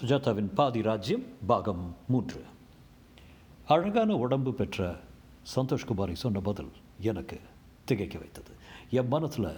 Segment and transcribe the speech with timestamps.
[0.00, 2.44] சுஜாதாவின் பாதி ராஜ்யம் பாகம் மூன்று.
[3.66, 4.98] அழகான உடம்பு பெற்ற
[5.56, 7.40] சந்தோஷ்குமாரி சொன்ன பதில் எனக்கு
[7.84, 8.50] திகைக்க வைத்தது.
[8.90, 9.56] என் மனத்தில்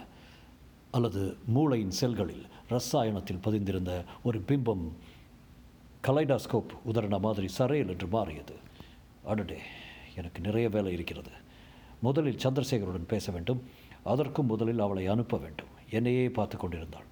[0.91, 4.89] அல்லது மூளையின் செல்களில் ரசாயனத்தில் பதிந்திருந்த ஒரு பிம்பம்
[6.07, 8.55] கலைடாஸ்கோப் உதரண மாதிரி சரையல் என்று மாறியது.
[9.25, 9.59] அடடே
[10.17, 11.31] எனக்கு நிறைய வேலை இருக்கிறது.
[12.03, 13.63] முதலில் சந்திரசேகருடன் பேச வேண்டும்.
[14.05, 15.75] அதற்கும் முதலில் அவளை அனுப்ப வேண்டும்.
[15.91, 17.08] என்னையே பார்த்து கொண்டிருந்தாள்.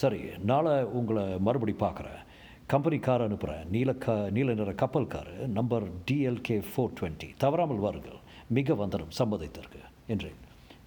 [0.00, 2.22] சரி நாளை உங்களை மறுபடி பார்க்குறேன்.
[2.66, 8.18] கம்பெனி கார் அனுப்புகிறேன் நீல க நீல நிற கப்பல் car number DLK four twenty தவறாமல் வாருங்கள்.
[8.48, 10.40] மிக வந்தனம் சம்மதித்திருக்கு என்றேன்.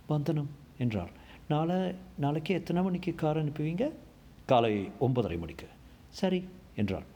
[0.07, 1.09] வந்தனம் என்றாள்
[1.47, 1.79] நாளை
[2.17, 3.85] நாளைக்கு எத்தனை மணிக்கு கார் அனுப்புவீங்க?
[4.45, 5.67] காலை ஒன்பதரை மணிக்கு.
[6.09, 6.41] சரி
[6.75, 7.07] என்றாள்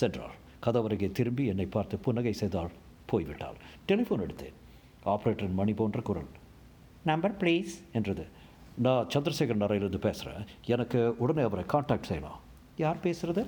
[0.00, 0.34] சென்றாள்
[0.66, 2.72] கதவருகே திரும்பி என்னை பார்த்து புன்னகை செய்தாள்.
[3.12, 3.58] போய்விட்டாள்.
[3.88, 4.56] டெலிஃபோன் எடுத்தேன்.
[5.04, 6.30] ஆப்ரேட்டரின் மணி போன்ற குரல்.
[7.04, 7.74] Number please.
[7.92, 8.26] என்றது.
[8.76, 12.40] நான் சந்திரசேகர் அறையிலிருந்து பேசுகிறேன் எனக்கு உடனே அவரை காண்டாக்ட் செய்யலாம்
[12.76, 13.46] யார் பேசுகிறது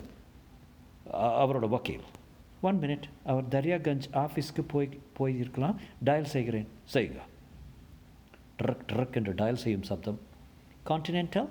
[1.13, 2.07] அவரோட வக்கீல்.
[2.61, 5.77] ஒன் மினிட் அவர் தர்யாகஞ்ச் ஆஃபீஸ்க்கு போய் போயிருக்கலாம்.
[6.05, 6.69] டயல் செய்கிறேன்.
[6.93, 7.21] செய்யுங்க
[8.63, 10.21] ட்ரக் ட்ரக் என்று டயல் செய்யும் சப்தம்.
[10.87, 11.49] கான்டினென்டல்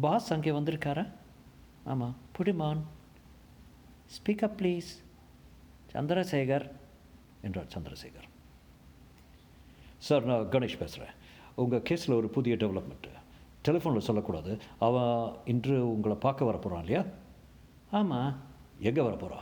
[0.00, 1.04] பாஸ் அங்கே வந்திருக்காரா?
[1.84, 2.82] ஆமாம் புடிமான்.
[4.16, 4.90] ஸ்பீக்கப் ப்ளீஸ்
[5.92, 6.70] சந்திரசேகர்
[7.40, 8.28] என்றார் சந்திரசேகர்.
[10.06, 11.14] சார் நான் கணேஷ் பேசுகிறேன்
[11.62, 13.12] உங்கள் கேஸில் ஒரு புதிய டெவலப்மெண்ட்டு
[13.66, 14.52] டெலிஃபோனில் சொல்லக்கூடாது.
[14.86, 17.02] அவன் இன்று உங்களை பார்க்க வர போகிறான் இல்லையா?
[17.98, 18.30] ஆமாம்
[18.88, 19.40] எங்கே வர போகிறா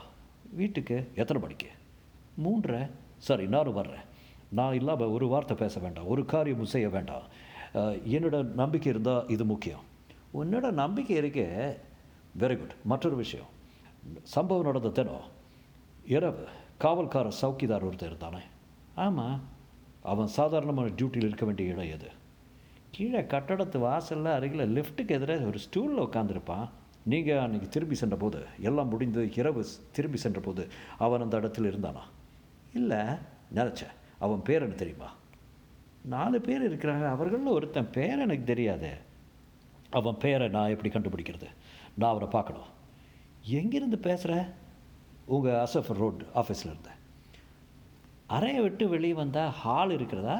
[0.61, 0.97] வீட்டுக்கு.
[1.21, 1.69] எத்தனை மணிக்கு?
[2.45, 2.81] மூன்றரை.
[3.27, 4.07] சரி நானும் வர்றேன்.
[4.59, 6.09] நான் இல்லாமல் ஒரு வார்த்தை பேச வேண்டாம்.
[6.15, 7.27] ஒரு காரியமும் செய்ய வேண்டாம்.
[8.15, 9.85] என்னோட நம்பிக்கை இருந்தால் இது முக்கியம்.
[10.41, 11.47] உன்னோட நம்பிக்கை இருக்கே.
[12.43, 13.51] வெரி குட் மற்றொரு விஷயம்.
[14.35, 15.29] சம்பவம் நடந்த தினம்
[16.17, 16.45] இரவு
[16.85, 18.43] காவல்கார சவுக்கிதார் ஒருத்தர் இருந்தானே?
[19.07, 19.39] ஆமாம்
[20.09, 22.09] அவன் சாதாரணமான டியூட்டியில் இருக்க வேண்டிய இடம் எது?
[22.91, 26.69] கீழே கட்டடத்து வாசலில் அருகில் லிஃப்ட்டுக்கு எதிராக ஒரு ஸ்டூலில் உட்காந்துருப்பான்
[27.05, 32.01] நீங்கள் அன்றைக்கி திரும்பி சென்ற போது எல்லாம் முடிந்து இரவு திரும்பி சென்ற போது அவன் அந்த இடத்துல இருந்தானா?
[32.75, 32.99] இல்லை
[33.55, 35.13] நினச்சேன் அவன் பேர் எனக்கு தெரியுமா?
[36.05, 37.09] நாலு பேர் இருக்கிறாங்க.
[37.09, 38.91] அவர்களில் ஒருத்தன் பேர் எனக்கு தெரியாதே.
[39.91, 41.47] அவன் பேரை நான் எப்படி கண்டுபிடிக்கிறது?
[41.95, 42.77] நான் அவனை பார்க்கணும்.
[43.51, 44.53] எங்கேருந்து பேசுகிற
[45.25, 46.97] உங்கள் அசஃப் ரோட் ஆஃபீஸில் இருந்தேன்
[48.37, 50.39] அறையை விட்டு வெளியே வந்தால் ஹால் இருக்கிறதா?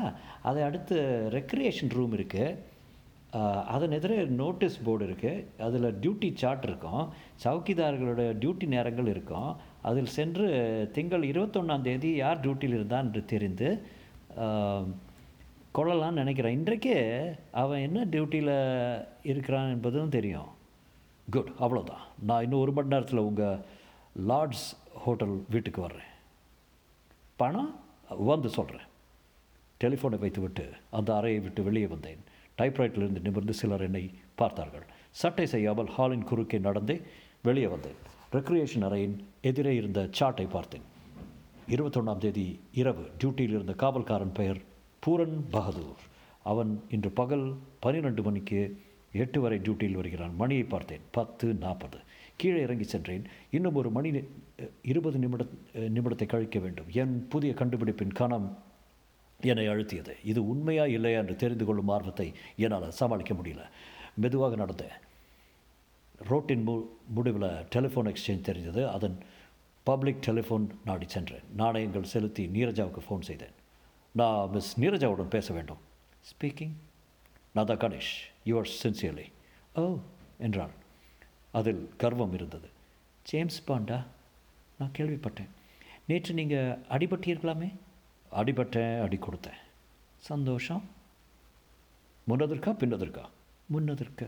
[0.49, 0.97] அதை அடுத்து
[1.39, 2.77] ரெக்ரியேஷன் ரூம் இருக்குது
[3.75, 7.03] அதன் எதிரே நோட்டீஸ் போர்டு இருக்குது அதில் டியூட்டி சார்ட் இருக்கும்.
[7.45, 9.51] சவுக்கிதார்களோட டியூட்டி நேரங்கள் இருக்கும்.
[9.89, 10.47] அதில் சென்று
[10.97, 13.69] திங்கள் இருபத்தொன்னாம் தேதி யார் டியூட்டியில் இருந்தான் என்று தெரிந்து
[15.79, 16.57] கொள்ளலாம்னு நினைக்கிறேன்.
[16.61, 16.99] இன்றைக்கே
[17.63, 18.55] அவன் என்ன டியூட்டியில்
[19.33, 20.51] இருக்கிறான் என்பதும் தெரியும்.
[21.35, 23.61] குட் அவ்வளோதான் நான் இன்னும் ஒரு மணி நேரத்தில் உங்கள்
[24.31, 24.69] லார்ட்ஸ்
[25.05, 26.08] ஹோட்டல் வீட்டுக்கு வர்றேன்.
[27.41, 27.71] பணம்
[28.31, 28.87] வந்து சொல்கிறேன்
[29.81, 30.65] டெலிஃபோனை வைத்துவிட்டு
[30.99, 32.23] அந்த அறையை விட்டு வெளியே வந்தேன்.
[32.59, 34.05] டைப்ரைட்டிலிருந்து நிமிர்ந்து சிலர் என்னை
[34.35, 34.87] பார்த்தார்கள்.
[35.23, 36.97] சட்டை செய்யாமல் ஹாலின் குறுக்கே நடந்தே
[37.43, 37.99] வெளியே வந்தேன்.
[38.33, 40.87] ரெக்ரியேஷன் அறையின் எதிரே இருந்த சாட்டை பார்த்தேன்.
[41.69, 44.61] இருபத்தொன்னாம் தேதி இரவு டியூட்டியில் இருந்த காவல்காரன் பெயர்
[45.07, 46.03] பூரன் பகதூர்.
[46.43, 47.47] அவன் இன்று பகல்
[47.81, 48.61] பன்னிரெண்டு மணிக்கு
[49.13, 50.35] எட்டு வரை டியூட்டியில் வருகிறான்.
[50.37, 51.07] மணியை பார்த்தேன்.
[51.11, 51.99] பத்து நாற்பது.
[52.37, 53.25] கீழே இறங்கி சென்றேன்.
[53.51, 54.11] இன்னும் ஒரு மணி
[54.91, 55.43] இருபது நிமிட
[55.97, 56.89] நிமிடத்தை கழிக்க வேண்டும்.
[57.01, 58.49] என் புதிய கண்டுபிடிப்பின் கணம்
[59.51, 60.15] என்னை அழுத்தியது.
[60.31, 62.29] இது உண்மையா இல்லையா என்று தெரிந்து கொள்ளும் ஆர்வத்தை
[62.65, 63.65] என்னால் சமாளிக்க முடியல.
[64.23, 64.97] மெதுவாக நடந்தேன்
[66.31, 66.75] ரோட்டின் மு
[67.17, 69.17] முடிவில் டெலிஃபோன் எக்ஸ்சேஞ்ச் தெரிந்தது அதன்
[69.85, 71.47] பப்ளிக் டெலிஃபோன் நாடி சென்றேன்.
[71.61, 73.55] நாணயங்கள் செலுத்தி நீரஜாவுக்கு ஃபோன் செய்தேன்.
[74.15, 75.83] நான் மிஸ் நீரஜாவுடன் பேச வேண்டும்.
[76.31, 76.75] ஸ்பீக்கிங்
[77.55, 78.13] நான் தான் கணேஷ்.
[78.51, 79.27] யுவர் சின்சியர்லி
[79.81, 79.85] ஓ
[80.47, 80.75] என்றாள்
[81.59, 82.69] அதில் கர்வம் இருந்தது.
[83.27, 83.99] ஜேம்ஸ் பாண்டா
[84.79, 85.49] நான் கேள்விப்பட்டேன்.
[86.07, 87.75] நேற்று நீங்கள் அடிபட்டீர்களாமே?
[88.33, 89.61] அடிபட்டேன் அடி கொடுத்தேன்.
[90.17, 90.85] சந்தோஷம்.
[92.29, 93.25] முன்னதற்கா பின்னதற்கா
[93.73, 94.27] முன்னதற்கு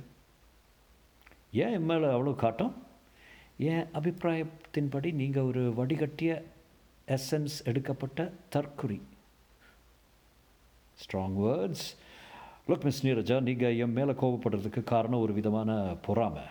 [1.53, 2.75] ஏன் என் மேலே அவ்வளோ காட்டம்?
[3.57, 6.43] என் அபிப்பிராயத்தின்படி நீங்கள் ஒரு வடிகட்டிய
[7.07, 9.01] எசன்ஸ் எடுக்கப்பட்ட தற்குறி.
[11.01, 11.89] Strong words
[12.69, 16.43] look miss Neeraja நீங்கள் என் மேலே கோபப்படுறதுக்கு காரணம் ஒரு விதமான பொறாமை.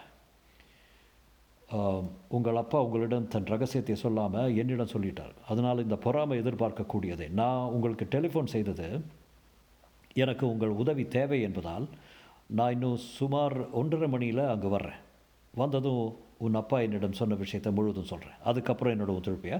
[2.35, 5.33] உங்கள் அப்பா உங்களிடம் தன் ரகசியத்தை சொல்லாமல் என்னிடம் சொல்லிட்டார்.
[5.51, 7.27] அதனால் இந்த பொறாமை எதிர்பார்க்கக்கூடியதே.
[7.39, 8.87] நான் உங்களுக்கு டெலிஃபோன் செய்தது
[10.23, 11.85] எனக்கு உங்கள் உதவி தேவை என்பதால்
[12.57, 14.99] நான் இன்னும் சுமார் ஒன்றரை மணியில் அங்கே வர்றேன்.
[15.61, 16.03] வந்ததும்
[16.45, 19.59] உன் அப்பா என்னிடம் சொன்ன விஷயத்தை முழுவதும் சொல்கிறேன் அதுக்கப்புறம் என்னோட ஒத்துழைப்பியா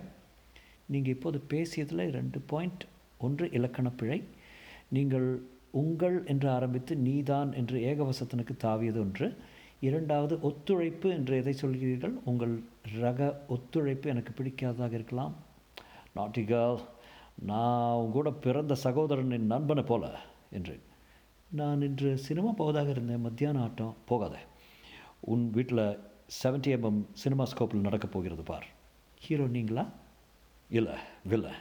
[0.94, 2.84] நீங்கள் இப்போது பேசியதில் ரெண்டு பாயிண்ட்
[3.26, 4.20] ஒன்று இலக்கண பிழை.
[4.98, 5.28] நீங்கள்
[5.82, 9.28] உங்கள் என்று ஆரம்பித்து நீதான் என்று ஏகவசத்தனுக்கு தாவியது ஒன்று.
[9.80, 12.20] இரண்டாவது ஒத்துழைப்பு என்று எதை சொல்கிறீர்கள்?
[12.26, 12.64] உங்கள்
[13.00, 15.36] ரக ஒத்துழைப்பு எனக்கு பிடிக்காததாக இருக்கலாம்.
[16.16, 16.80] நாட்டிகால்
[17.40, 20.20] நான் உங்கூட பிறந்த சகோதரனின் நண்பனை போல
[20.52, 20.80] என்று
[21.52, 23.22] நான் இன்று சினிமா போவதாக இருந்தேன்.
[23.22, 23.96] மத்தியான ஆட்டம்.
[24.06, 24.38] போகாத.
[25.20, 25.98] உன் வீட்டில்
[26.44, 28.68] 70 எம்எம் சினிமா ஸ்கோப்பில் நடக்கப் போகிறது பார்.
[29.20, 29.90] ஹீரோ நீங்களா?
[30.70, 30.94] இல்லை
[31.24, 31.52] வில்லை.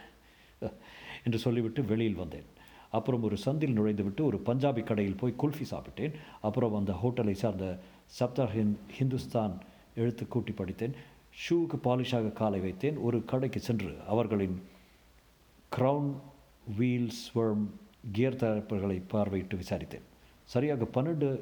[1.23, 2.45] என்று சொல்லிவிட்டு வெளியில் வந்தேன்.
[2.91, 6.13] அப்புறம் ஒரு சந்தில் நுழைந்துவிட்டு ஒரு பஞ்சாபி கடையில் போய் குல்ஃபி சாப்பிட்டேன்.
[6.41, 7.79] அப்புறம் அந்த ஹோட்டலை சார்ந்த
[8.19, 9.51] சப்தார் ஹிந் ஹிந்துஸ்தான்
[9.95, 10.95] எழுத்து கூட்டி படித்தேன்.
[11.41, 13.01] ஷூவுக்கு பாலிஷாக காலை வைத்தேன்.
[13.01, 14.61] ஒரு கடைக்கு சென்று அவர்களின்
[15.77, 16.13] க்ரௌன்
[16.77, 17.65] வீல் ஸ்வர்ம்
[18.11, 20.05] கியர் தயாரிப்புகளை பார்வையிட்டு விசாரித்தேன்.
[20.43, 21.39] சரியாக பன்னெண்டு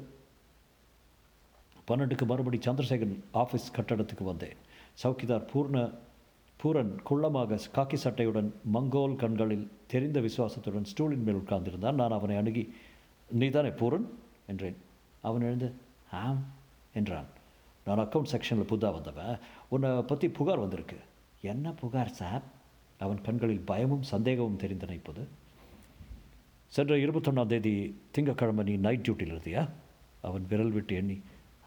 [1.88, 4.56] பன்னெண்டுக்கு மறுபடி சந்திரசேகரன் ஆஃபீஸ் கட்டடத்துக்கு வந்தேன்.
[5.02, 5.94] சௌக்கிதார் பூர்ண
[6.62, 11.94] பூரன் குள்ளமாக காக்கி சட்டையுடன் மங்கோல் கண்களில் தெரிந்த விசுவாசத்துடன் ஸ்டூலின் மேல் உட்கார்ந்திருந்தான்.
[11.94, 12.74] நான் அவனை அணுகி
[13.30, 14.06] நீதானே பூரன்?
[14.46, 14.76] என்றேன்.
[15.22, 15.74] அவன் எழுந்து
[16.10, 16.56] ஆம்.
[16.98, 17.28] என்றான்.
[17.84, 20.98] நான் அக்கவுண்ட் செக்ஷனில் புதாக வந்தவன் உன்னை பற்றி புகார் வந்திருக்கு.
[21.42, 22.42] என்ன புகார் சார்
[22.98, 25.28] அவன் கண்களில் பயமும் சந்தேகமும் தெரிந்தன இப்போது.
[26.66, 27.74] சென்ற இருபத்தொன்னாம் தேதி
[28.16, 29.68] திங்கக்கிழமை நீ நைட் டியூட்டியில் இருந்தியா?
[30.22, 31.20] அவன் விரல் விட்டு எண்ணி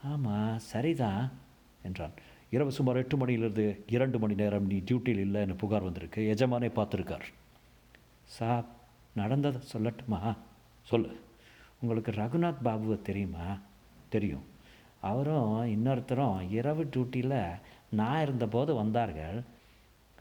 [0.03, 1.31] ஆமாம் சரிதான்
[1.83, 2.11] என்றான்.
[2.49, 7.27] இரவு சுமார் எட்டு மணியிலிருந்து இரண்டு மணி நேரம் நீ டியூட்டியில் இல்லைன்னு புகார் வந்திருக்கு எஜமானே பார்த்துருக்கார்.
[8.25, 8.67] சாப்
[9.15, 10.37] நடந்ததை சொல்லட்டுமா?
[10.81, 11.19] சொல்லு.
[11.81, 13.57] உங்களுக்கு ரகுநாத் பாபுவை தெரியுமா?
[14.09, 14.45] தெரியும்.
[15.01, 17.39] அவரும் இன்னொருத்தரும் இரவு டியூட்டியில்
[17.99, 19.37] நான் இருந்தபோது வந்தார்கள்.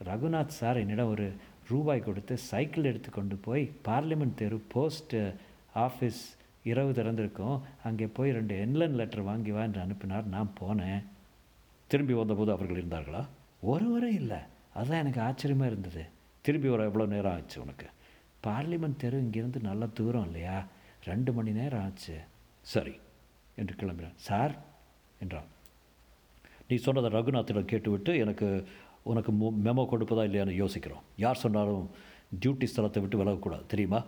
[0.04, 1.32] ரகுநாத் சார் என்னிடம் ஒரு
[1.68, 5.16] ரூபாய் கொடுத்து சைக்கிள் எடுத்து கொண்டு போய் பார்லிமெண்ட் தெரு போஸ்ட்
[5.74, 6.22] ஆஃபீஸ்
[6.62, 7.60] இரவு திறந்திருக்கும்.
[7.82, 10.26] அங்கே போய் ரெண்டு என்லன் லெட்டர் வாங்கி வா என்று அனுப்பினார்.
[10.26, 11.02] நான் போனேன்.
[11.86, 13.22] திரும்பி வந்தபோது அவர்கள் இருந்தார்களா?
[13.60, 14.40] ஒருவரே இல்லை.
[14.74, 16.02] அதுதான் எனக்கு ஆச்சரியமாக இருந்தது.
[16.40, 17.86] திரும்பி வர எவ்வளோ நேரம் ஆச்சு உனக்கு?
[18.46, 20.64] பார்லிமெண்ட் தெரு இங்கேருந்து நல்ல தூரம் இல்லையா?
[21.04, 22.16] ரெண்டு மணி நேரம் ஆச்சு.
[22.60, 22.94] சரி
[23.56, 24.52] என்று கிளம்பினான் சார்
[25.24, 25.48] என்றான்.
[26.68, 28.48] நீ சொன்னதை ரகுநாத்திடம் கேட்டுவிட்டு எனக்கு
[29.10, 29.32] உனக்கு
[29.66, 31.04] மெமோ கொடுப்பதா இல்லையான்னு யோசிக்கிறோம்.
[31.24, 31.84] யார் சொன்னாலும்
[32.42, 34.00] டியூட்டி ஸ்தலத்தை விட்டு விலகக்கூடாது தெரியுமா?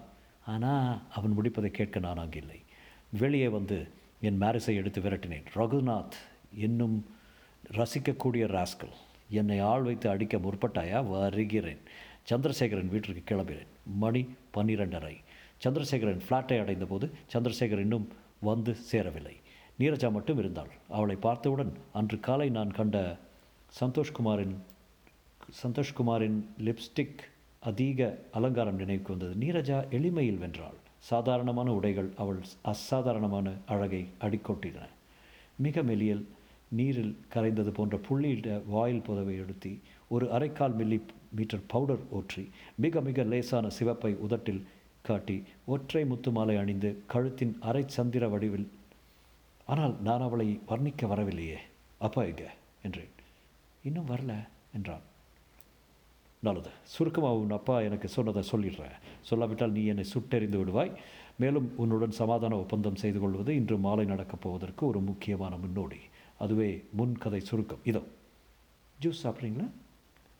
[0.52, 2.60] ஆனால் அவன் முடிப்பதை கேட்க நான் அங்கே இல்லை.
[3.22, 3.78] வெளியே வந்து
[4.28, 5.46] என் மேரிஸை எடுத்து விரட்டினேன்.
[5.60, 6.18] ரகுநாத்
[6.66, 6.96] இன்னும்
[7.78, 8.94] ரசிக்கக்கூடிய ராஸ்கல்
[9.40, 10.98] என்னை ஆள் வைத்து அடிக்க முற்பட்டாயா?
[11.10, 11.82] வருகிறேன்.
[12.30, 13.70] சந்திரசேகரன் வீட்டிற்கு கிளம்பினேன்.
[14.02, 14.22] மணி
[14.56, 15.14] பன்னிரெண்டரை.
[15.64, 18.06] சந்திரசேகரன் ஃப்ளாட்டை அடைந்தபோது சந்திரசேகர் இன்னும்
[18.50, 19.34] வந்து சேரவில்லை.
[19.82, 20.72] நீரஜா மட்டும் இருந்தாள்.
[20.96, 22.96] அவளை பார்த்தவுடன் அன்று காலை நான் கண்ட
[23.80, 24.54] சந்தோஷ்குமாரின்
[25.62, 27.22] சந்தோஷ்குமாரின் லிப்ஸ்டிக்
[27.62, 28.00] அதிக
[28.38, 29.34] அலங்காரம் நினைவுக்கு வந்தது.
[29.44, 30.78] நீரஜா எளிமையில் வென்றாள்.
[31.10, 32.40] சாதாரணமான உடைகள் அவள்
[32.72, 34.78] அசாதாரணமான அழகை அடிக்கொட்டின.
[35.56, 36.22] மிக மெலியல்
[36.78, 39.72] நீரில் கரைந்தது போன்ற புள்ளியிட வாயில் புதவை எடுத்தி
[40.08, 40.98] ஒரு அரைக்கால் மில்லி
[41.36, 42.44] மீட்டர் பவுடர் ஊற்றி
[42.84, 44.62] மிக மிக லேசான சிவப்பை உதட்டில்
[45.02, 45.36] காட்டி
[45.66, 48.66] ஒற்றை முத்து மாலை அணிந்து கழுத்தின் அரை சந்திர வடிவில்
[49.66, 51.56] ஆனால் நான் அவளை வர்ணிக்க வரவில்லையே.
[51.98, 52.54] அப்பா எங்க?
[52.82, 53.08] என்றேன்.
[53.82, 55.00] இன்னும் வரல என்றான்.
[56.38, 58.90] நல்லது சுருக்கமாக உன் அப்பா எனக்கு சொன்னதை சொல்லிடுறேன்
[59.30, 60.96] சொல்லாவிட்டால் நீ என்னை சுட்டெறிந்து விடுவாய்.
[61.38, 65.96] மேலும் உன்னுடன் சமாதான ஒப்பந்தம் செய்து கொள்வது இன்று மாலை நடக்கப் போவதற்கு ஒரு முக்கியமான முன்னோடி.
[66.38, 67.78] அதுவே முன்கதை சுருக்கம்.
[67.84, 68.02] இதோ.
[69.02, 69.70] ஜூஸ் சாப்பிட்றீங்களா?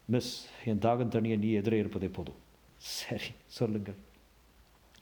[0.04, 2.34] மிஸ் என் தாகம் தனியை நீ எதிரே இருப்பதே போதும்.
[2.76, 3.94] சரி சொல்லுங்கள்.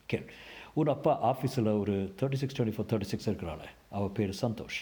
[0.05, 0.31] கேள்.
[0.79, 3.63] உன் அப்பா ஆஃபீஸில் ஒரு thirty six twenty four thirty six இருக்கிறாள்.
[3.97, 4.77] அவள் பேர் சந்தோஷ்.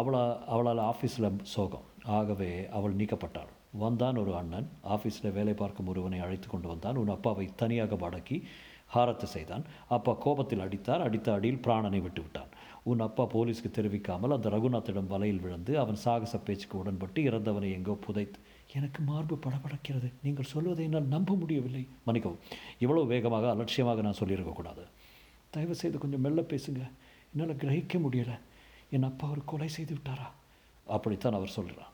[0.00, 0.22] அவளா
[0.54, 1.86] அவளால் ஆஃபீஸில் சோகம்.
[2.18, 3.50] ஆகவே அவள் நீக்கப்பட்டாள்.
[3.82, 4.68] வந்தான் ஒரு அண்ணன்.
[4.94, 6.98] ஆஃபீஸில் வேலை பார்க்கும் ஒருவனை அழைத்து கொண்டு வந்தான்.
[7.02, 8.36] உன் அப்பாவை தனியாக மடக்கி
[8.94, 9.64] ஹாரத்து செய்தான்.
[9.96, 11.04] அப்பா கோபத்தில் அடித்தார்.
[11.06, 12.52] அடித்த அடியில் பிராணனை விட்டு விட்டான்
[12.90, 18.38] உன் அப்பா போலீஸ்க்கு தெரிவிக்காமல் அந்த ரகுநாத்திடம் வலையில் விழுந்து அவன் சாகச பேச்சுக்கு உடன்பட்டு இறந்தவனை எங்கோ புதைத்து
[18.76, 20.08] எனக்கு மார்பு படபடக்கிறது.
[20.22, 21.82] நீங்கள் சொல்வதை என்னால் நம்ப முடியவில்லை.
[22.06, 22.40] மன்னிக்கவும்.
[22.84, 24.84] இவ்வளோ வேகமாக அலட்சியமாக நான் சொல்லியிருக்கக்கூடாது.
[25.56, 26.82] தயவு செய்து கொஞ்சம் மெல்ல பேசுங்க.
[27.34, 28.38] என்னால் கிரகிக்க முடியலை.
[28.90, 30.26] என் அப்பா அவர் கொலை செய்து விட்டாரா?
[30.86, 31.92] அப்படித்தான் அவர் சொல்கிறார்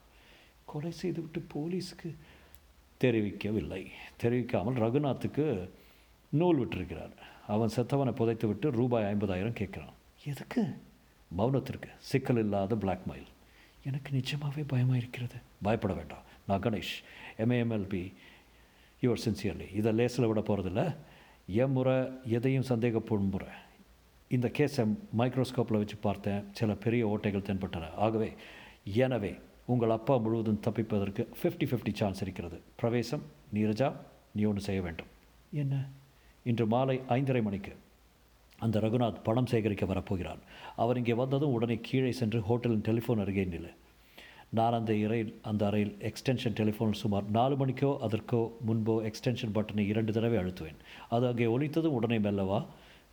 [0.64, 2.10] கொலை செய்துவிட்டு போலீஸுக்கு
[3.00, 3.82] தெரிவிக்கவில்லை.
[4.16, 5.68] தெரிவிக்காமல் ரகுநாத்துக்கு
[6.28, 7.14] நூல் விட்டிருக்கிறார்.
[7.46, 9.92] அவன் செத்தவனை புதைத்து விட்டு ரூபாய் ஐம்பதாயிரம் கேட்குறான்.
[10.24, 10.62] எதுக்கு?
[11.38, 11.90] மௌனத்திற்கு.
[11.98, 13.30] சிக்கல் இல்லாத பிளாக்மெயில்
[13.84, 16.22] எனக்கு நிஜமாகவே பயமாக இருக்கிறது பயப்பட வேண்டாம்.
[16.46, 16.94] நான் கணேஷ்.
[17.38, 18.02] எம்ஏஎம்எல்பி
[19.02, 20.96] யுவர் சின்சியர்லி இதை லேசில் விட போகிறதில்ல
[21.60, 21.96] என் முறை
[22.36, 23.48] எதையும் சந்தேகப்படும் முறை.
[24.28, 24.84] இந்த கேஸை
[25.18, 26.44] மைக்ரோஸ்கோப்பில் வச்சு பார்த்தேன்.
[26.52, 27.86] சில பெரிய ஓட்டைகள் தென்பட்டன.
[27.96, 28.28] ஆகவே
[28.84, 29.32] எனவே
[29.66, 32.60] உங்கள் அப்பா முழுவதும் தப்பிப்பதற்கு ஃபிஃப்டி ஃபிஃப்டி சான்ஸ் இருக்கிறது.
[32.76, 33.22] பிரவேசம்
[33.54, 33.92] நீரஜா
[34.34, 35.10] நீ ஒன்று செய்ய வேண்டும்.
[35.52, 35.74] என்ன?
[36.42, 37.72] இன்று மாலை ஐந்தரை மணிக்கு
[38.58, 40.42] அந்த ரகுநாத் பணம் சேகரிக்க வரப்போகிறான்.
[40.76, 43.72] அவர் இங்கே வந்ததும் உடனே கீழே சென்று ஹோட்டலின் டெலிஃபோன் அருகே நில்லு.
[44.58, 50.12] நான் அந்த இறையில் அந்த அறையில் எக்ஸ்டென்ஷன் டெலிஃபோன் சுமார் நாலு மணிக்கோ அதற்கோ முன்போ எக்ஸ்டென்ஷன் பட்டனை இரண்டு
[50.12, 50.80] தடவை அழுத்துவேன்.
[51.08, 52.58] அது அங்கே ஒலித்ததும் உடனே மெல்லவா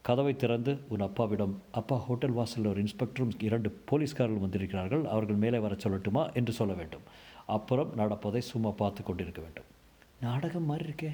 [0.01, 5.75] கதவை திறந்து உன் அப்பாவிடம் அப்பா ஹோட்டல் வாசலில் ஒரு இன்ஸ்பெக்டரும் இரண்டு போலீஸ்காரர்கள் வந்திருக்கிறார்கள் அவர்கள் மேலே வர
[5.75, 6.33] சொல்லட்டுமா?
[6.33, 7.07] என்று சொல்ல வேண்டும்.
[7.45, 9.69] அப்புறம் நடப்பதை சும்மா பார்த்து கொண்டிருக்க வேண்டும்.
[10.21, 11.11] நாடகம் மாதிரி இருக்கே.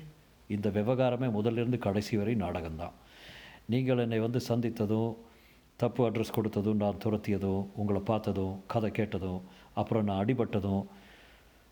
[0.48, 2.96] இந்த விவகாரமே முதலிருந்து கடைசி வரை நாடகம்தான்.
[3.66, 5.16] நீங்கள் என்னை வந்து சந்தித்ததும்
[5.76, 9.42] தப்பு அட்ரஸ் கொடுத்ததும் நான் துரத்தியதும் உங்களை பார்த்ததும் கதை கேட்டதும்
[9.74, 10.86] அப்புறம் நான் அடிபட்டதும்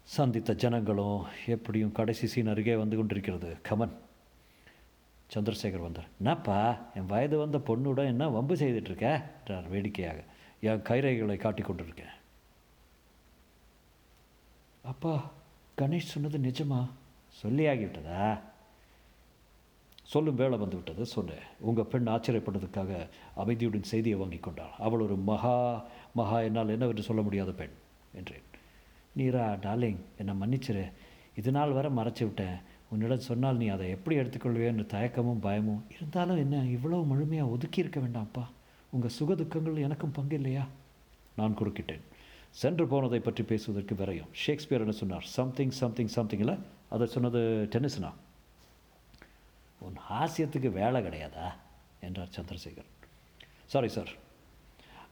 [0.04, 3.58] சந்தித்த ஜனங்களும் எப்படியும் கடைசி சீன் அருகே வந்து கொண்டிருக்கிறது.
[3.70, 3.94] கமன்
[5.34, 6.08] சந்திரசேகர் வந்தார்.
[6.18, 10.24] என்னப்பா என் வயது வந்த பொண்ணுட என்ன வம்பு செய்துட்ருக்க என்றார் வேடிக்கையாக.
[10.60, 12.14] என் கைரைகளை காட்டி கொண்டிருக்கேன்.
[14.84, 15.32] அப்பா
[15.78, 16.90] கணேஷ் சொன்னது நிஜமா?
[17.44, 18.40] சொல்லியாகிவிட்டதா?
[20.12, 21.46] சொல்லும் வேலை வந்து விட்டது சொன்னேன்.
[21.60, 22.92] உங்கள் பெண் ஆச்சரியப்பட்டதுக்காக
[23.36, 24.74] அமைதியுடன் செய்தியை வாங்கி கொண்டாள்.
[24.80, 25.56] அவள் ஒரு மகா
[26.14, 27.76] மகா என்னால் என்னவென்று சொல்ல முடியாத பெண்
[28.20, 28.46] என்றேன்.
[29.18, 30.86] நீரா டார்லிங் என்னை மன்னிச்சிரு.
[31.36, 32.58] இது நாள் வரை மறைச்சி விட்டேன்.
[32.92, 38.44] உன்னிடம் சொன்னால் நீ அதை எப்படி எடுத்துக்கொள்வேன்னு தயக்கமும் பயமும் இருந்தாலும் என்ன இவ்வளோ முழுமையாக ஒதுக்கி இருக்க வேண்டாம்ப்பா
[38.96, 40.64] உங்கள் சுக துக்கங்கள் எனக்கும் பங்கு இல்லையா?
[41.36, 42.04] நான் குறுக்கிட்டேன்.
[42.62, 44.30] சென்று போனதை பற்றி பேசுவதற்கு விரையும்.
[44.42, 45.26] ஷேக்ஸ்பியர் என்ன சொன்னார்?
[45.38, 46.56] சம்திங் சம்திங் சம்திங்கில்
[46.90, 47.42] அதை சொன்னது
[47.76, 48.12] டென்னிஸ்னா?
[49.86, 51.48] உன் ஹாஸ்யத்துக்கு வேலை கிடையாதா?
[52.00, 52.90] என்றார் சந்திரசேகர்
[53.66, 54.12] சாரி சார்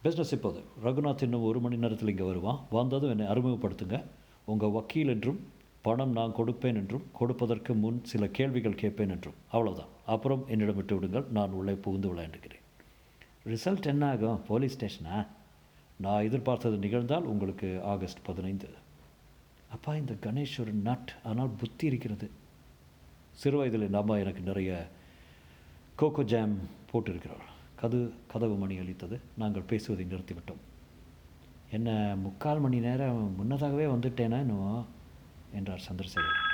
[0.04, 0.60] பிஸ்னஸ் இப்போது.
[0.84, 2.60] ரகுநாத் இன்னும் ஒரு மணி நேரத்தில் இங்கே வருவான்.
[2.70, 3.98] வந்ததும் என்னை அறிமுகப்படுத்துங்க.
[4.46, 5.40] உங்கள் வக்கீல் என்றும்
[5.82, 9.38] பணம் நான் கொடுப்பேன் என்றும் கொடுப்பதற்கு முன் சில கேள்விகள் கேட்பேன் என்றும்.
[9.54, 11.28] அவ்வளோதான் அப்புறம் என்னிடம் விட்டு விடுங்கள்.
[11.32, 12.66] நான் உள்ளே புகுந்து விளையாண்டுக்கிறேன்.
[13.46, 14.42] ரிசல்ட் என்ன ஆகும்?
[14.48, 15.28] போலீஸ் ஸ்டேஷனா
[15.98, 18.70] நான் எதிர்பார்த்தது நிகழ்ந்தால் உங்களுக்கு ஆகஸ்ட் பதினைந்து.
[19.70, 21.12] அப்பா இந்த கணேஷ் ஒரு நட்.
[21.24, 22.28] ஆனால் புத்தி இருக்கிறது.
[23.32, 24.88] சிறு வயதில் நம்ம அம்மா எனக்கு நிறைய
[25.96, 26.58] கோகோ ஜாம்
[26.94, 27.50] போட்டிருக்கிறார்.
[27.82, 29.22] கது கதவு மணி அளித்தது.
[29.38, 30.60] நாங்கள் பேசுவதை நிறுத்திவிட்டோம்.
[31.72, 34.86] என்ன முக்கால் மணி நேரம் முன்னதாகவே வந்துட்டேனா இன்னும்
[35.54, 36.50] என்றார் சந்திரசேகர்.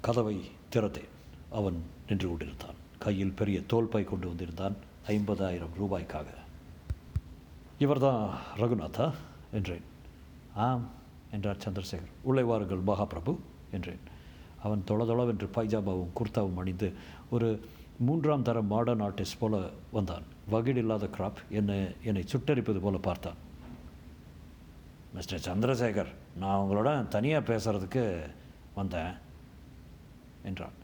[0.00, 1.08] கதவை திறத்தேன்.
[1.50, 2.74] அவன் நின்று கொண்டிருந்தான்.
[2.98, 4.76] கையில் பெரிய தோல்பாய் கொண்டு வந்திருந்தான்.
[5.06, 6.24] ஐம்பதாயிரம் ரூபாய்க்காக.
[7.78, 9.12] இவர்தான் ரகுநாதா?
[9.52, 9.82] என்றேன்.
[10.54, 11.00] ஆம்
[11.32, 12.10] என்றார் சந்திரசேகர்.
[12.22, 13.32] உள்ளே வாருங்கள் மகாபிரபு
[13.70, 14.02] என்றேன்.
[14.62, 16.88] அவன் தொளதொளவென்று பைஜாபாவும் குர்தாவும் அணிந்து
[17.30, 17.48] ஒரு
[17.98, 19.56] மூன்றாம் தர மாடர்ன் ஆர்டிஸ்ட் போல
[19.92, 20.26] வந்தான்.
[20.52, 23.40] வகிடில்லாத கிராப் என்னை என்னை சுட்டரிப்பது போல பார்த்தான்.
[25.14, 28.04] மிஸ்டர் சந்திரசேகர் நான் உங்களோட தனியாக பேசுகிறதுக்கு
[28.74, 29.12] வந்தேன்
[30.42, 30.78] என்றான்.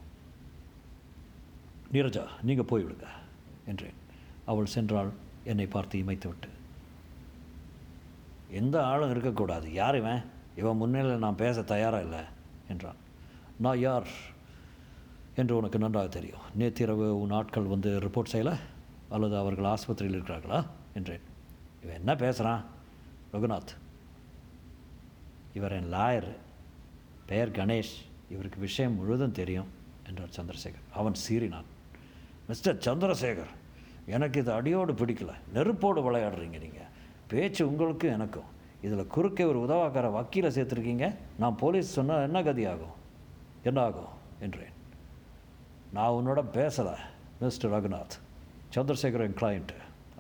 [1.93, 3.09] நீரஜா நீங்கள் போய்விடுங்க
[3.67, 3.99] என்றேன்.
[4.45, 5.11] அவள் சென்றாள்
[5.45, 6.51] என்னை பார்த்து இமைத்து விட்டு
[8.51, 9.67] எந்த ஆளும் இருக்கக்கூடாது.
[9.73, 10.21] யார் இவன்?
[10.59, 12.19] இவன் முன்னிலையில் நான் பேச தயாராக இல்லை
[12.69, 12.95] என்றான்.
[13.57, 14.07] நான் யார்?
[15.35, 16.41] என்று உனக்கு நன்றாக தெரியும்.
[16.59, 18.59] நேத்திரவு உன் ஆட்கள் வந்து ரிப்போர்ட் செய்யலை?
[19.09, 20.67] அல்லது அவர்கள் ஆஸ்பத்திரியில் இருக்கிறார்களா?
[20.95, 21.21] என்றேன்.
[21.83, 22.65] இவன் என்ன பேசுகிறான்
[23.33, 23.75] ரகுநாத்.
[25.55, 26.37] இவர் என் லாயர்
[27.27, 27.97] பெயர் கணேஷ்.
[28.31, 29.67] இவருக்கு விஷயம் முழுதும் தெரியும்
[30.07, 30.93] என்றார் சந்திரசேகர்.
[30.93, 31.65] அவன் சீறினான்.
[32.49, 33.57] மிஸ்டர் சந்திரசேகர்
[34.07, 35.33] எனக்கு இது அடியோடு பிடிக்கல.
[35.55, 36.87] நெருப்போடு விளையாடுறீங்க நீங்கள்
[37.29, 38.57] பேச்சு உங்களுக்கும் எனக்கும்.
[38.87, 41.07] இதில் குறுக்கே ஒரு உதவாக்கார வக்கீலை சேர்த்துருக்கீங்க.
[41.43, 42.95] நான் போலீஸ் சொன்னால் என்ன கதி ஆகும்?
[43.69, 44.13] என்ன ஆகும்
[44.45, 44.75] என்றேன்.
[45.97, 46.95] நான் உன்னோட பேசலை
[47.43, 48.17] மிஸ்டர் ரகுநாத்.
[48.75, 49.77] சந்திரசேகர் கிளைண்ட்டு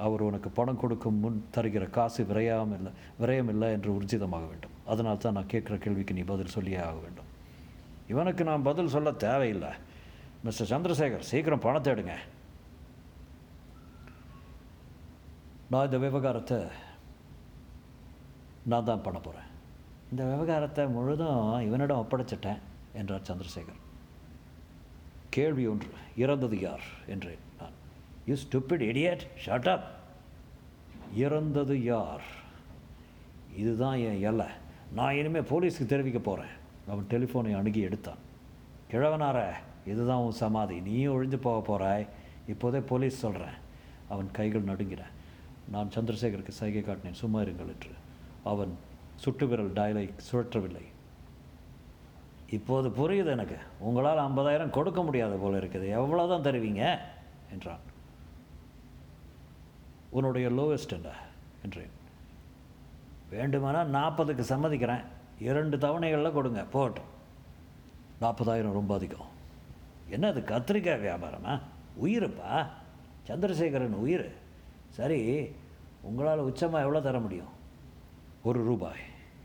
[0.06, 4.74] அவர் உனக்கு பணம் கொடுக்கும் முன் தருகிற காசு விரையாமல் இல்லை விரயம் இல்லை என்று உர்ஜிதமாக வேண்டும்.
[4.92, 7.30] அதனால் தான் நான் கேட்குற கேள்விக்கு நீ பதில் சொல்லியே ஆக வேண்டும்.
[8.12, 9.72] இவனுக்கு நான் பதில் சொல்ல தேவையில்லை.
[10.44, 12.16] மிஸ்டர் சந்திரசேகர் சீக்கிரம் பணத்தை எடுங்க.
[15.72, 16.60] நான் இந்த விவகாரத்தை
[18.70, 19.46] நான் தான் பண்ண போகிறேன்
[20.10, 22.60] இந்த விவகாரத்தை முழுதும் இவனிடம் ஒப்படைச்சிட்டேன்
[22.92, 23.80] என்றார் சந்திரசேகர்.
[25.36, 26.84] கேள்வி ஒன்று இறந்தது யார்?
[27.06, 27.76] என்றேன் நான்.
[28.26, 29.86] You stupid idiot shut up
[31.16, 32.24] இறந்தது யார்?
[33.56, 34.46] இதுதான் என் எல்லை.
[34.92, 36.54] நான் இனிமேல் போலீஸுக்கு தெரிவிக்க போகிறேன்
[36.88, 38.20] அவன் டெலிஃபோனை அணுகி எடுத்தான்.
[38.90, 39.38] கிழவனார
[39.86, 40.80] இதுதான் உன் சமாதி.
[40.80, 42.06] நீயும் ஒழிஞ்சு போக போகிறாய்
[42.48, 43.56] இப்போதே போலீஸ் சொல்கிறேன்
[44.08, 45.14] அவன் கைகள் நடுங்கிறேன்
[45.70, 47.20] நான் சந்திரசேகருக்கு சைகை காட்டினேன்.
[47.22, 47.94] சும்மா இருங்கள் என்று.
[48.48, 48.78] அவன்
[49.24, 50.84] சுட்டுவிரல் டயலை சுழற்றவில்லை.
[52.50, 53.58] இப்போது புரியுது எனக்கு.
[53.78, 55.88] உங்களால் ஐம்பதாயிரம் கொடுக்க முடியாது போல இருக்குது.
[55.88, 56.98] எவ்வளோ தான் தருவீங்க?
[57.50, 57.84] என்றான்.
[60.10, 61.08] உன்னுடைய லோவஸ்ட் என்ன?
[61.62, 61.90] என்றேன்.
[63.30, 65.04] வேண்டுமானால் நாற்பதுக்கு சம்மதிக்கிறேன்.
[65.38, 66.64] இரண்டு தவணைகளில் கொடுங்க.
[66.72, 67.12] போட்டோம்
[68.20, 69.28] நாற்பதாயிரம் ரொம்ப அதிகம்.
[70.08, 71.60] என்ன அது கத்திரிக்காய் வியாபாரமா?
[72.02, 72.66] உயிருப்பா?
[73.28, 74.28] சந்திரசேகரன் உயிர்.
[74.88, 75.20] சரி
[76.02, 77.56] உங்களால் உச்சமாக எவ்வளோ தர முடியும்?
[78.42, 79.00] ஒரு ரூபாய்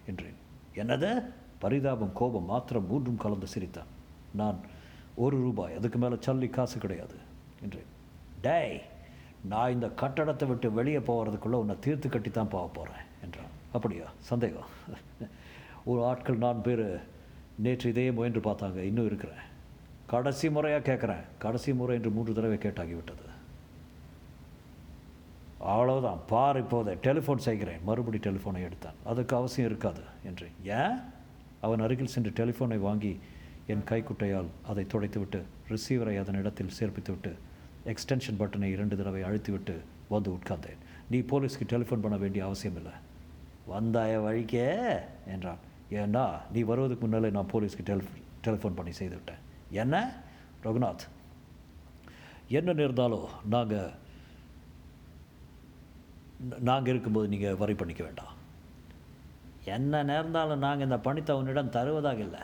[0.08, 0.40] என்றேன்.
[0.74, 1.32] என்னது?
[1.60, 3.92] பரிதாபம் கோபம் மாத்திரம் மூன்றும் கலந்து சிரித்தான்.
[4.36, 4.60] நான்
[5.16, 7.16] ஒரு ரூபாய் அதுக்கு மேலே சல்லி காசு கிடையாது
[7.62, 7.90] என்றேன்.
[8.42, 8.82] டேய்
[9.46, 13.52] நான் இந்த கட்டடத்தை விட்டு வெளியே போகிறதுக்குள்ளே உன்னை தீர்த்து கட்டி தான் போக போகிறேன் என்றான்.
[13.72, 14.06] அப்படியா?
[14.20, 14.70] சந்தேகம்.
[15.86, 16.86] ஒரு ஆட்கள் நான் பேர்
[17.56, 18.76] நேற்று இதே முயன்று பார்த்தாங்க.
[18.76, 19.42] இன்னும் இருக்கிறேன்.
[20.08, 23.26] கடைசி முறையாக கேட்குறேன் கடைசி முறை என்று மூன்று தடவை கேட்டாகிவிட்டது.
[25.63, 27.79] அவ்வளோதான் பார் இப்போதே டெலிஃபோன் செய்கிறேன்.
[27.84, 28.93] மறுபடி டெலிஃபோனை எடுத்தான்.
[29.03, 30.48] அதுக்கு அவசியம் இருக்காது என்று.
[30.63, 30.98] ஏன்?
[31.62, 33.20] அவன் அருகில் சென்று டெலிஃபோனை வாங்கி
[33.67, 37.34] என் கைக்குட்டையால் அதை துடைத்துவிட்டு ரிசீவரை அதன் இடத்தில் சேர்ப்பித்துவிட்டு
[37.86, 39.79] எக்ஸ்டென்ஷன் பட்டனை இரண்டு தடவை அழுத்திவிட்டு
[40.10, 40.77] வந்து உட்கார்ந்தேன்.
[41.10, 42.91] நீ போலீஸ்க்கு டெலிஃபோன் பண்ண வேண்டிய அவசியம் இல்லை.
[43.65, 45.00] வந்தாய வழிக்கே?
[45.27, 45.58] என்றான்.
[45.91, 48.08] ஏன்னா நீ வருவதுக்கு முன்னாலே நான் போலீஸ்க்கு டெலிஃப
[48.43, 49.38] டெலிஃபோன் பண்ணி செய்துவிட்டேன்.
[49.72, 50.22] என்ன?
[50.63, 51.08] ரகுநாத்.
[52.48, 53.89] என்ன நேர்ந்தாலும் நாங்கள்
[56.70, 58.34] நாங்கள் இருக்கும்போது நீங்கள் வரி பண்ணிக்க வேண்டாம்.
[59.76, 62.44] என்ன நேர்ந்தாலும் நாங்கள் இந்த பணித்தை உன்னிடம் தருவதாக இல்லை.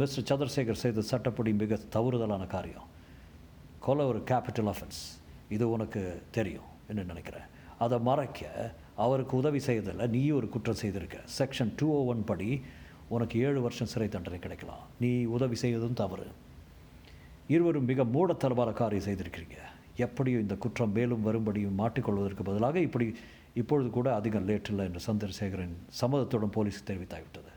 [0.00, 2.88] மிஸ்டர் சந்திரசேகர் செய்த சட்டப்படி மிக தவறுதலான காரியம்.
[3.86, 5.00] கொலை ஒரு கேபிட்டல் அஃபென்ஸ்
[5.48, 7.46] இது உனக்கு தெரியும் என்று நினைக்கிறேன்.
[7.78, 11.18] அதை மறைக்க அவருக்கு உதவி செய்ததில் நீ ஒரு குற்றம் செய்திருக்க.
[11.38, 12.50] செக்ஷன் டூ ஓ ஒன் படி
[13.08, 14.84] உனக்கு ஏழு வருஷம் சிறை தண்டனை கிடைக்கலாம்.
[15.00, 16.26] நீ உதவி செய்வதும் தவறு.
[17.46, 19.58] இருவரும் மிக மூடத்தனமான காரியம் செய்திருக்கிறீங்க.
[19.98, 23.06] எப்படியும் இந்த குற்றம் மேலும் வரும்படியும் மாட்டிக்கொள்வதற்கு பதிலாக இப்படி
[23.54, 27.52] இப்பொழுது கூட அதிகம் லேட் இல்லை என்று சந்திரசேகரன் சம்மதத்துடன் போலீஸ் தெரிவித்தாகிவிட்டது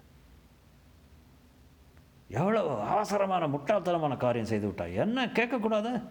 [2.33, 4.95] எவ்வளவு அவசரமான முட்டாள்தனமான காரியம் செய்து விட்டாய்.
[4.95, 6.01] என்ன கேட்கக்கூடாது?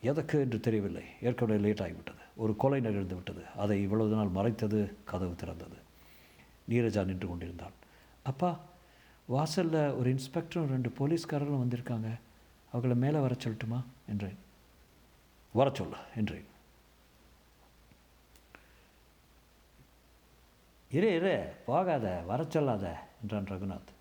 [0.00, 1.02] எதற்கு என்று தெரியவில்லை.
[1.22, 3.42] ஏற்கனவே லேட் ஆகிவிட்டது ஒரு கொலை நிகழ்ந்து விட்டது.
[3.56, 5.78] அதை இவ்வளவு நாள் மறைத்தது கதவு திறந்தது.
[6.70, 7.76] நீரஜா நின்று கொண்டிருந்தாள்
[8.22, 8.50] அப்பா
[9.26, 12.08] வாசலில் ஒரு இன்ஸ்பெக்டரும் ரெண்டு போலீஸ்காரர்களும் வந்திருக்காங்க.
[12.72, 13.80] அவங்கள மேலே வர சொல்லட்டுமா?
[14.08, 14.38] என்றேன்.
[15.54, 16.46] வர சொல்ல என்றேன்
[20.90, 23.92] இரு இரு போகாத வர சொல்லாத என்றான் ரகுநாத்.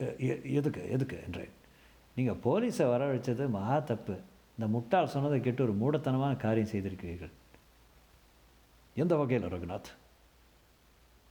[0.00, 1.50] "எ- எ- எதுக்கு எதுக்கு என்றேன்
[2.16, 4.12] நீங்கள் போலீஸை வரவழைச்சது மகா தப்பு.
[4.58, 7.30] இந்த முட்டாள் சொன்னதை கேட்டு ஒரு மூடத்தனமான காரியம் செய்திருக்கிறீர்கள்.
[8.94, 9.92] எந்த வகையில் ரகுநாத்?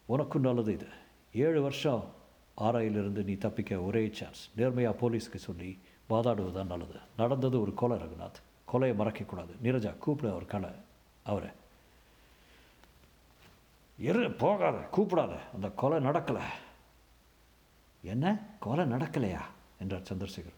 [0.06, 0.88] உனக்கும் நல்லது இது.
[1.34, 2.12] ஏழு வருஷம்
[2.58, 7.00] ஆராயிலிருந்து நீ தப்பிக்க ஒரே சான்ஸ் நேர்மையாக போலீஸ்க்கு சொல்லி வாதாடுவது தான் நல்லது.
[7.18, 8.42] நடந்தது ஒரு கொலை ரகுநாத்.
[8.76, 9.50] கொலையை மறக்கக்கூடாது.
[9.64, 10.70] நீரஜா கூப்பிடு அவர் கலை
[11.24, 11.50] அவரை.
[14.00, 15.38] இரு போகாத கூப்பிடாத.
[15.54, 16.42] அந்த கொலை நடக்கலை.
[18.02, 18.40] என்ன?
[18.60, 19.42] கொலை நடக்கலையா?
[19.80, 20.54] என்றார் சந்திரசேகர்.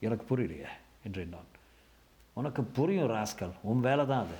[0.00, 0.66] எனக்கு புரியலையே
[1.04, 1.56] என்றேன் நான்
[2.32, 4.36] உனக்கு புரியும் ராஸ்கல் உன் வேலை தான் அது.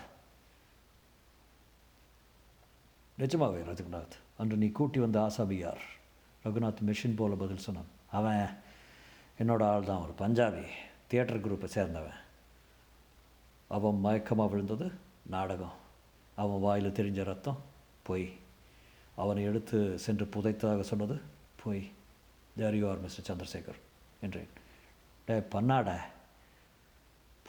[3.19, 5.83] நிஜமாவே ரகுநாத் அன்று நீ கூட்டி வந்த ஆசாபி யார்?
[6.45, 7.97] ரகுநாத் மெஷின் போல் பதில் சொன்னான்.
[8.11, 8.49] அவன்
[9.39, 10.67] என்னோட ஆள் தான் ஒரு பஞ்சாபி
[11.07, 12.15] தியேட்டர் குரூப்பை சேர்ந்தவன்.
[13.69, 14.91] அவன் மயக்கமாக விழுந்தது
[15.27, 15.73] நாடகம்.
[16.37, 17.63] அவன் வாயில் தெரிஞ்ச ரத்தம்
[18.03, 18.33] பொய்.
[19.15, 21.21] அவனை எடுத்து சென்று புதைத்ததாக சொன்னது
[21.63, 21.91] பொய்.
[22.57, 23.81] There you are mister Chandrasekhar
[24.21, 24.49] என்றேன்.
[25.27, 25.99] டே பண்ணாட.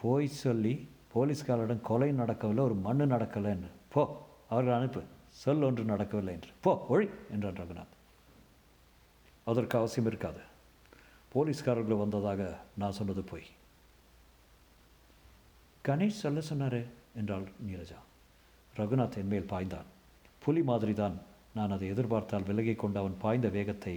[0.02, 3.70] போய் சொல்லி போலீஸ்காரரிடம் கொலை நடக்கவில்லை ஒரு மண்ணு நடக்கலைன்னு.
[3.90, 5.02] போ அவர்கள் அனுப்பு.
[5.30, 6.50] சொல் ஒன்று நடக்கவில்லை என்று.
[6.62, 7.96] போ ஒழி என்றான் ரகுநாத்.
[9.44, 10.40] அதற்கு அவசியம் இருக்காது.
[11.34, 13.44] போலீஸ்காரர்கள் வந்ததாக நான் சொன்னது போய்.
[15.88, 16.82] கணேஷ் சொல்ல சொன்னாரே
[17.16, 18.00] என்றாள் நீரஜா.
[18.78, 19.88] ரகுநாத் என் மேல் பாய்ந்தான்.
[20.44, 21.16] புலி மாதிரி தான்
[21.54, 23.94] நான் அதை எதிர்பார்த்தால் விலகிக் கொண்டு அவன் பாய்ந்த வேகத்தை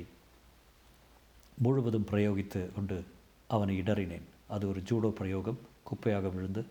[1.64, 2.96] முழுவதும் பிரயோகித்து கொண்டு
[3.54, 4.26] அவனை இடறினேன்.
[4.48, 5.58] அது ஒரு ஜூடோ பிரயோகம்.
[5.88, 6.62] குப்பையாக விழுந்து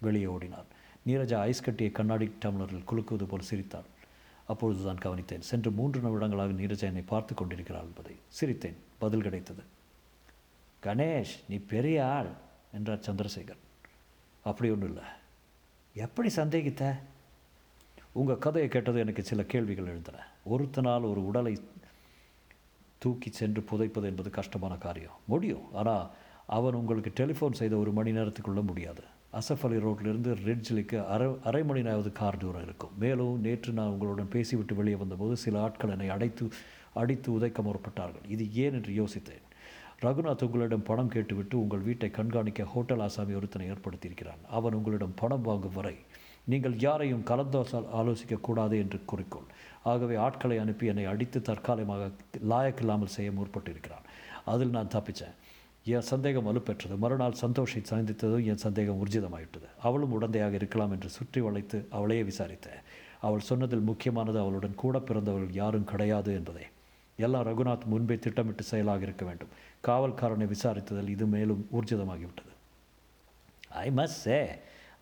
[0.00, 0.68] வெளியே ஓடினான்.
[1.06, 3.88] நீரஜா ஐஸ் கட்டிய கண்ணாடி டம்ளரில் குலுக்குவது போல் சிரித்தாள்
[4.46, 5.48] அப்பொழுது தான் கவனித்தேன்.
[5.50, 8.78] சென்று மூன்று நிமிடங்களாக நீரஜா என்னை பார்த்து கொண்டிருக்கிறாள் என்பதை சிரித்தேன்.
[8.98, 9.64] பதில் கிடைத்தது.
[10.82, 12.30] கணேஷ் நீ பெரிய ஆள்
[12.72, 13.60] என்றார் சந்திரசேகர்.
[14.42, 15.04] அப்படி ஒன்றும் இல்லை.
[15.94, 16.98] எப்படி சந்தேகித்த?
[18.12, 20.26] உங்கள் கதையை கேட்டது எனக்கு சில கேள்விகள் எழுந்தன.
[20.50, 21.60] ஒருத்தனால் ஒரு உடலை
[22.98, 25.12] தூக்கி சென்று புதைப்பது என்பது கஷ்டமான காரியம்.
[25.24, 25.74] முடியும்.
[25.74, 26.10] ஆனால்
[26.46, 29.02] அவன் உங்களுக்கு டெலிஃபோன் செய்த ஒரு மணி நேரத்துக்குள்ள முடியாது.
[29.32, 32.98] அசஃப் அலி ரோட்லேருந்து ரெட்ஜிலுக்கு அரை அரை மணி நேரது கார் தூரம் இருக்கும்.
[32.98, 36.48] மேலும் நேற்று நான் உங்களுடன் பேசிவிட்டு வெளியே வந்தபோது சில ஆட்கள் என்னை அடைத்து
[36.94, 38.30] அடித்து உதைக்க முற்பட்டார்கள்.
[38.30, 39.42] இது ஏன் என்று யோசித்தேன்.
[40.04, 44.40] ரகுநாத் உங்களிடம் பணம் கேட்டுவிட்டு உங்கள் வீட்டை கண்காணிக்க ஹோட்டல் ஆசாமி ஒருத்தனை ஏற்படுத்தியிருக்கிறான்.
[44.58, 45.92] அவன் உங்களிடம் பணம் வாங்கும் வரை
[46.44, 49.50] நீங்கள் யாரையும் கலந்தாச ஆலோசிக்கக்கூடாது என்று குறிக்கோள்.
[49.82, 52.08] ஆகவே ஆட்களை அனுப்பி என்னை அடித்து தற்காலிகமாக
[52.52, 54.08] லாயக்கில்லாமல் செய்ய முற்பட்டிருக்கிறான்.
[54.54, 55.36] அதில் நான் தப்பித்தேன்
[55.84, 56.96] என் சந்தேகம் வலுப்பெற்றது.
[57.04, 62.82] மறுநாள் சந்தோஷை சந்தித்ததும் என் சந்தேகம் ஊர்ஜிதமாயிட்டது அவளும் உடந்தையாக இருக்கலாம் என்று சுற்றி வளைத்து அவளையே விசாரித்தேன்.
[63.26, 66.66] அவள் சொன்னதில் முக்கியமானது அவளுடன் கூட பிறந்தவர்கள் யாரும் கிடையாது என்பதே.
[67.26, 69.52] எல்லாம் ரகுநாத் முன்பே திட்டமிட்டு செயலாக இருக்க வேண்டும்.
[69.86, 72.52] காவல்காரனை விசாரித்ததில் இது மேலும் ஊர்ஜிதமாகிவிட்டது.
[73.68, 74.38] ஐ மஸ்ட் சே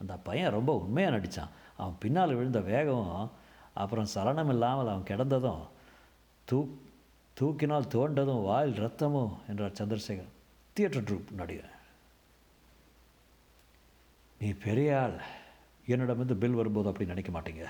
[0.01, 3.31] அந்த பையன் ரொம்ப உண்மையாக நடித்தான் அவன் பின்னால் விழுந்த வேகம்
[3.73, 5.65] அப்புறம் சலனம் இல்லாமல் அவன் கிடந்ததும்
[6.45, 6.59] தூ
[7.41, 10.33] தூக்கினால் தோண்டதும் வாயில் ரத்தமும் என்றார் சந்திரசேகர்
[10.73, 11.75] தியேட்டர் ட்ரூப் நடிகர்.
[14.41, 15.17] நீ பெரிய ஆள்.
[15.87, 17.65] என்னிடமிருந்து பில் வரும்போது அப்படி நினைக்க மாட்டீங்க.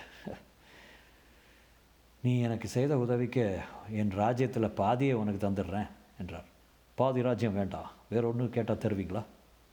[2.29, 3.61] நீ எனக்கு செய்த உதவிக்கு
[3.91, 5.89] என் ராஜ்யத்தில் பாதியை உனக்கு தந்துடுறேன்
[6.19, 6.45] என்றார்.
[6.95, 9.23] பாதி ராஜ்யம் வேண்டாம் வேற ஒன்று கேட்டால் தருவீங்களா?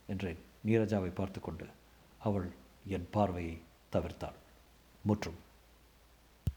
[0.06, 0.38] என்றேன்.
[0.66, 1.66] நீரஜாவை பார்த்து கொண்டு
[2.18, 2.48] அவள்
[2.86, 3.58] என் பார்வையை
[3.92, 4.38] தவிர்த்தாள்.
[5.02, 5.38] முற்றும்.